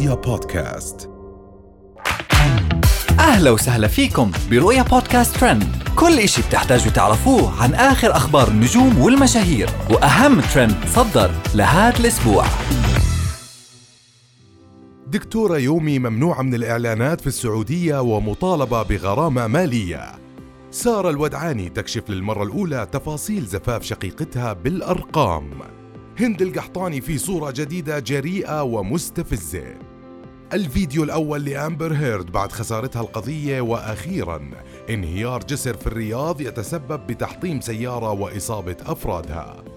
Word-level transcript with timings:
رؤيا 0.00 0.14
بودكاست. 0.14 1.10
أهلا 3.18 3.50
وسهلا 3.50 3.88
فيكم 3.88 4.30
برؤيا 4.50 4.82
بودكاست 4.82 5.36
ترند. 5.36 5.64
كل 5.96 6.18
إشي 6.18 6.42
بتحتاجوا 6.42 6.92
تعرفوه 6.92 7.62
عن 7.62 7.74
آخر 7.74 8.16
أخبار 8.16 8.48
النجوم 8.48 8.98
والمشاهير 8.98 9.70
وأهم 9.90 10.40
ترند 10.40 10.76
صدر 10.86 11.30
لهذا 11.54 12.00
الأسبوع. 12.00 12.44
دكتورة 15.06 15.58
يومي 15.58 15.98
ممنوعة 15.98 16.42
من 16.42 16.54
الإعلانات 16.54 17.20
في 17.20 17.26
السعودية 17.26 18.00
ومطالبة 18.02 18.82
بغرامة 18.82 19.46
مالية. 19.46 20.12
سارة 20.70 21.10
الودعاني 21.10 21.68
تكشف 21.68 22.10
للمرة 22.10 22.42
الأولى 22.42 22.86
تفاصيل 22.92 23.44
زفاف 23.46 23.82
شقيقتها 23.82 24.52
بالأرقام. 24.52 25.50
هند 26.20 26.42
القحطاني 26.42 27.00
في 27.00 27.18
صورة 27.18 27.50
جديدة 27.50 27.98
جريئة 27.98 28.62
ومستفزة. 28.62 29.89
الفيديو 30.52 31.02
الأول 31.02 31.44
لأمبر 31.44 31.92
هيرد 31.92 32.32
بعد 32.32 32.52
خسارتها 32.52 33.02
القضية 33.02 33.60
وأخيرا 33.60 34.50
انهيار 34.90 35.44
جسر 35.44 35.76
في 35.76 35.86
الرياض 35.86 36.40
يتسبب 36.40 37.06
بتحطيم 37.06 37.60
سيارة 37.60 38.10
وإصابة 38.10 38.76
أفرادها. 38.86 39.69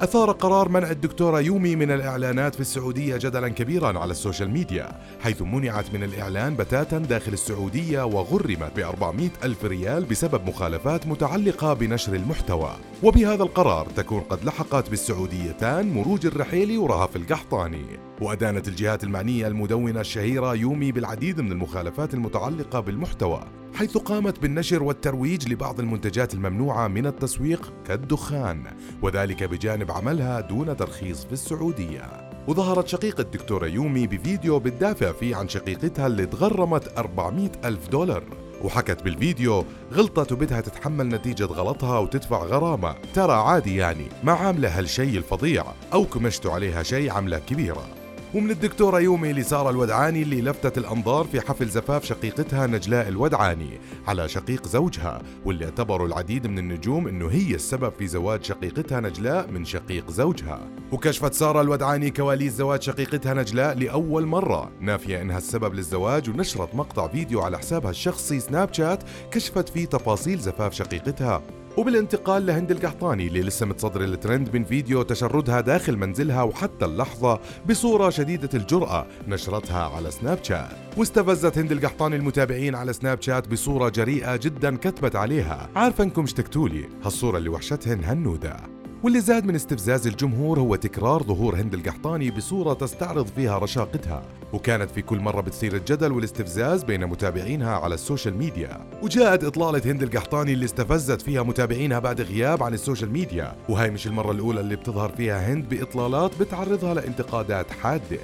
أثار 0.00 0.30
قرار 0.30 0.68
منع 0.68 0.90
الدكتورة 0.90 1.40
يومي 1.40 1.76
من 1.76 1.90
الإعلانات 1.90 2.54
في 2.54 2.60
السعودية 2.60 3.16
جدلا 3.16 3.48
كبيرا 3.48 3.98
على 3.98 4.10
السوشيال 4.10 4.50
ميديا 4.50 5.00
حيث 5.20 5.42
منعت 5.42 5.94
من 5.94 6.02
الإعلان 6.02 6.56
بتاتا 6.56 6.98
داخل 6.98 7.32
السعودية 7.32 8.04
وغرمت 8.04 8.76
ب 8.76 8.78
400 8.78 9.30
ألف 9.44 9.64
ريال 9.64 10.04
بسبب 10.04 10.48
مخالفات 10.48 11.06
متعلقة 11.06 11.74
بنشر 11.74 12.14
المحتوى. 12.14 12.76
وبهذا 13.02 13.42
القرار 13.42 13.86
تكون 13.86 14.20
قد 14.20 14.44
لحقت 14.44 14.90
بالسعوديتان 14.90 15.92
مروج 15.92 16.26
الرحيلي 16.26 16.78
ورهف 16.78 17.16
القحطاني. 17.16 17.86
وأدانت 18.20 18.68
الجهات 18.68 19.04
المعنية 19.04 19.46
المدونة 19.46 20.00
الشهيرة 20.00 20.54
يومي 20.54 20.92
بالعديد 20.92 21.40
من 21.40 21.52
المخالفات 21.52 22.14
المتعلقة 22.14 22.80
بالمحتوى. 22.80 23.40
حيث 23.76 23.96
قامت 23.98 24.38
بالنشر 24.38 24.82
والترويج 24.82 25.48
لبعض 25.48 25.80
المنتجات 25.80 26.34
الممنوعة 26.34 26.88
من 26.88 27.06
التسويق 27.06 27.72
كالدخان 27.86 28.64
وذلك 29.02 29.44
بجانب 29.44 29.90
عملها 29.90 30.40
دون 30.40 30.76
ترخيص 30.76 31.24
في 31.24 31.32
السعودية. 31.32 32.30
وظهرت 32.48 32.88
شقيقة 32.88 33.20
الدكتورة 33.20 33.66
يومي 33.66 34.06
بفيديو 34.06 34.58
بتدافع 34.58 35.12
فيه 35.12 35.36
عن 35.36 35.48
شقيقتها 35.48 36.06
اللي 36.06 36.26
تغرمت 36.26 36.98
400 36.98 37.50
ألف 37.64 37.88
دولار. 37.88 38.24
وحكت 38.62 39.02
بالفيديو 39.02 39.64
غلطت 39.92 40.32
وبدها 40.32 40.60
تتحمل 40.60 41.08
نتيجة 41.08 41.44
غلطها 41.44 41.98
وتدفع 41.98 42.42
غرامة. 42.44 42.94
ترى 43.14 43.32
عادي 43.32 43.76
يعني 43.76 44.06
ما 44.24 44.32
عاملة 44.32 44.78
هالشي 44.78 45.18
الفظيع 45.18 45.64
أو 45.92 46.04
كمشتوا 46.04 46.52
عليها 46.52 46.82
شي 46.82 47.10
عملة 47.10 47.38
كبيرة. 47.38 47.95
ومن 48.36 48.50
الدكتورة 48.50 49.00
يومي 49.00 49.32
لسارة 49.32 49.70
الودعاني 49.70 50.22
اللي 50.22 50.40
لفتت 50.40 50.78
الأنظار 50.78 51.24
في 51.24 51.40
حفل 51.40 51.68
زفاف 51.68 52.04
شقيقتها 52.04 52.66
نجلاء 52.66 53.08
الودعاني 53.08 53.80
على 54.06 54.28
شقيق 54.28 54.66
زوجها 54.66 55.22
واللي 55.44 55.64
اعتبروا 55.64 56.06
العديد 56.06 56.46
من 56.46 56.58
النجوم 56.58 57.08
إنه 57.08 57.28
هي 57.28 57.54
السبب 57.54 57.92
في 57.98 58.06
زواج 58.06 58.44
شقيقتها 58.44 59.00
نجلاء 59.00 59.50
من 59.50 59.64
شقيق 59.64 60.10
زوجها. 60.10 60.60
وكشفت 60.92 61.34
سارة 61.34 61.60
الودعاني 61.60 62.10
كواليس 62.10 62.52
زواج 62.52 62.82
شقيقتها 62.82 63.34
نجلاء 63.34 63.78
لأول 63.78 64.26
مرة. 64.26 64.70
نافية 64.80 65.22
إنها 65.22 65.38
السبب 65.38 65.74
للزواج 65.74 66.30
ونشرت 66.30 66.74
مقطع 66.74 67.08
فيديو 67.08 67.40
على 67.40 67.58
حسابها 67.58 67.90
الشخصي 67.90 68.40
سناب 68.40 68.74
شات 68.74 69.02
كشفت 69.30 69.68
فيه 69.68 69.86
تفاصيل 69.86 70.38
زفاف 70.38 70.72
شقيقتها. 70.72 71.42
وبالانتقال 71.76 72.46
لهند 72.46 72.70
القحطاني 72.70 73.26
اللي 73.26 73.42
لسه 73.42 73.66
متصدر 73.66 74.04
الترند 74.04 74.56
من 74.56 74.64
فيديو 74.64 75.02
تشردها 75.02 75.60
داخل 75.60 75.96
منزلها 75.96 76.42
وحتى 76.42 76.84
اللحظة 76.84 77.40
بصورة 77.68 78.10
شديدة 78.10 78.48
الجرأة 78.54 79.06
نشرتها 79.28 79.88
على 79.88 80.10
سناب 80.10 80.38
شات. 80.42 80.76
واستفزت 80.96 81.58
هند 81.58 81.72
القحطاني 81.72 82.16
المتابعين 82.16 82.74
على 82.74 82.92
سناب 82.92 83.22
شات 83.22 83.48
بصورة 83.48 83.88
جريئة 83.88 84.36
جدا 84.36 84.76
كتبت 84.76 85.16
عليها. 85.16 85.68
عارفة 85.76 86.04
انكم 86.04 86.22
اشتقتولي 86.22 86.88
هالصورة 87.04 87.38
اللي 87.38 87.48
وحشتهن 87.48 88.04
هنودة. 88.04 88.75
واللي 89.02 89.20
زاد 89.20 89.46
من 89.46 89.54
استفزاز 89.54 90.06
الجمهور 90.06 90.60
هو 90.60 90.76
تكرار 90.76 91.22
ظهور 91.22 91.56
هند 91.56 91.74
القحطاني 91.74 92.30
بصورة 92.30 92.72
تستعرض 92.74 93.26
فيها 93.26 93.58
رشاقتها. 93.58 94.22
وكانت 94.52 94.90
في 94.90 95.02
كل 95.02 95.18
مرة 95.18 95.40
بتثير 95.40 95.76
الجدل 95.76 96.12
والاستفزاز 96.12 96.84
بين 96.84 97.06
متابعينها 97.06 97.76
على 97.76 97.94
السوشيال 97.94 98.36
ميديا. 98.36 98.86
وجاءت 99.02 99.44
إطلالة 99.44 99.92
هند 99.92 100.02
القحطاني 100.02 100.52
اللي 100.52 100.64
استفزت 100.64 101.22
فيها 101.22 101.42
متابعينها 101.42 101.98
بعد 101.98 102.20
غياب 102.20 102.62
عن 102.62 102.74
السوشيال 102.74 103.12
ميديا. 103.12 103.56
وهي 103.68 103.90
مش 103.90 104.06
المرة 104.06 104.30
الأولى 104.30 104.60
اللي 104.60 104.76
بتظهر 104.76 105.08
فيها 105.08 105.52
هند 105.52 105.68
بإطلالات 105.68 106.40
بتعرضها 106.40 106.94
لانتقادات 106.94 107.70
حادة. 107.70 108.18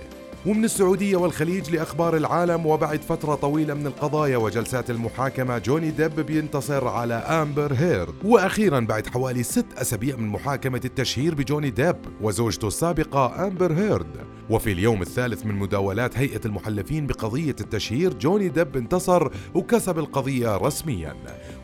ومن 0.47 0.64
السعودية 0.64 1.16
والخليج 1.16 1.70
لأخبار 1.70 2.16
العالم 2.16 2.66
وبعد 2.66 3.03
فترة 3.03 3.34
طويلة 3.34 3.75
من 3.75 3.86
القضايا 3.86 4.36
وجلسات 4.36 4.91
المحاكمة 4.91 5.58
جوني 5.58 5.91
ديب 5.91 6.20
بينتصر 6.20 6.88
على 6.88 7.14
أمبر 7.14 7.72
هيرد. 7.72 8.14
وأخيرا 8.25 8.80
بعد 8.80 9.06
حوالي 9.06 9.42
ست 9.42 9.66
أسابيع 9.76 10.16
من 10.16 10.28
محاكمة 10.28 10.80
التشهير 10.84 11.34
بجوني 11.34 11.70
ديب 11.70 11.97
وزوجته 12.20 12.69
السابقة 12.69 13.47
أمبر 13.47 13.72
هيرد. 13.72 14.16
وفي 14.50 14.72
اليوم 14.72 15.03
الثالث 15.03 15.47
من 15.47 15.54
مداولات 15.54 16.19
هيئة 16.19 16.41
المحلفين 16.44 17.06
بقضية 17.06 17.56
التشهير 17.60 18.14
جوني 18.14 18.48
ديب 18.48 18.76
انتصر 18.76 19.28
وكسب 19.54 19.98
القضية 19.98 20.56
رسميا. 20.56 21.14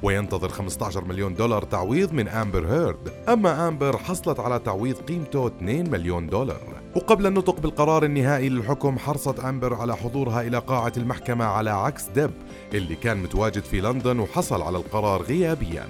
وينتظر 0.03 0.49
15 0.49 1.05
مليون 1.05 1.35
دولار 1.35 1.63
تعويض 1.63 2.13
من 2.13 2.29
أمبر 2.29 2.67
هيرد. 2.67 3.13
أما 3.29 3.69
أمبر 3.69 3.99
حصلت 3.99 4.41
على 4.41 4.59
تعويض 4.59 4.97
قيمته 4.97 5.47
2 5.47 5.91
مليون 5.91 6.27
دولار. 6.27 6.78
وقبل 6.97 7.27
النطق 7.27 7.61
بالقرار 7.61 8.05
النهائي 8.05 8.49
للحكم 8.49 8.99
حرصت 8.99 9.41
أمبر 9.41 9.75
على 9.75 9.97
حضورها 9.97 10.43
إلى 10.43 10.59
قاعة 10.59 10.93
المحكمة 10.97 11.45
على 11.45 11.71
عكس 11.71 12.05
ديب 12.09 12.31
اللي 12.75 12.95
كان 12.95 13.23
متواجد 13.23 13.63
في 13.63 13.81
لندن 13.81 14.19
وحصل 14.19 14.63
على 14.63 14.79
القرار 14.79 15.23
غيابياً. 15.23 15.89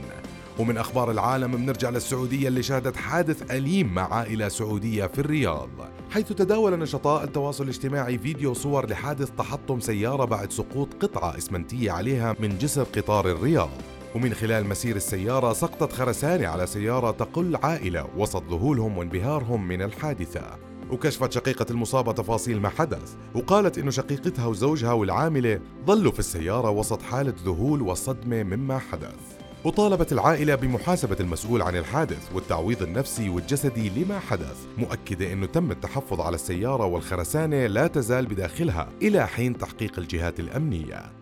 ومن 0.59 0.77
أخبار 0.77 1.11
العالم 1.11 1.57
بنرجع 1.57 1.91
للسعودية 1.91 2.49
اللي 2.49 2.63
شهدت 2.63 2.97
حادث 2.97 3.51
أليم 3.51 3.95
مع 3.95 4.15
عائلة 4.15 4.49
سعودية 4.49 5.07
في 5.07 5.19
الرياض. 5.19 5.69
حيث 6.11 6.33
تداول 6.33 6.79
نشطاء 6.79 7.25
التواصل 7.25 7.65
الاجتماعي 7.65 8.19
فيديو 8.19 8.55
صور 8.55 8.91
لحادث 8.91 9.31
تحطم 9.31 9.81
سيارة 9.81 10.25
بعد 10.25 10.53
سقوط 10.53 10.89
قطعة 11.03 11.39
إسمنتية 11.39 11.91
عليها 11.91 12.37
من 12.41 12.59
جسر 12.59 12.83
قطار 12.83 13.31
الرياض. 13.31 13.71
ومن 14.15 14.35
خلال 14.35 14.67
مسير 14.69 14.97
السيارة 14.97 15.53
سقطت 15.53 15.93
خرسانة 15.93 16.47
على 16.47 16.67
سيارة 16.67 17.11
تقل 17.11 17.57
عائلة 17.57 18.09
وسط 18.17 18.43
ذهولهم 18.51 18.99
وانبهارهم 18.99 19.69
من 19.69 19.83
الحادثة. 19.83 20.68
وكشفت 20.91 21.33
شقيقة 21.33 21.67
المصابة 21.71 22.13
تفاصيل 22.13 22.61
ما 22.61 22.69
حدث 22.69 23.15
وقالت 23.35 23.79
إنه 23.79 23.91
شقيقتها 23.91 24.47
وزوجها 24.47 24.93
والعاملة 24.93 25.61
ظلوا 25.87 26.13
في 26.13 26.19
السيارة 26.19 26.71
وسط 26.71 27.03
حالة 27.03 27.35
ذهول 27.45 27.83
وصدمة 27.83 28.43
مما 28.43 28.79
حدث. 28.79 29.39
وطالبت 29.65 30.13
العائلة 30.13 30.55
بمحاسبة 30.55 31.17
المسؤول 31.21 31.63
عن 31.63 31.77
الحادث 31.77 32.33
والتعويض 32.35 32.83
النفسي 32.83 33.29
والجسدي 33.29 34.05
لما 34.05 34.19
حدث 34.19 34.67
مؤكدة 34.79 35.33
أنه 35.33 35.47
تم 35.47 35.71
التحفظ 35.71 36.21
على 36.21 36.35
السيارة 36.35 36.85
والخرسانة 36.85 37.67
لا 37.67 37.87
تزال 37.87 38.27
بداخلها 38.27 38.89
إلى 39.03 39.27
حين 39.27 39.59
تحقيق 39.59 39.99
الجهات 39.99 40.41
الأمنية. 40.41 41.13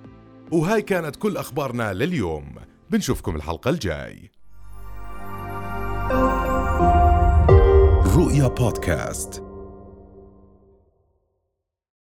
وهاي 0.52 0.82
كانت 0.82 1.16
كل 1.16 1.36
أخبارنا 1.36 1.92
لليوم. 1.92 2.54
بنشوفكم 2.90 3.36
الحلقة 3.36 3.70
الجاي. 3.70 4.30
رؤيا 8.16 8.48
بودكاست. 8.48 9.45